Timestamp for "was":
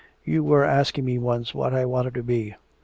0.43-0.63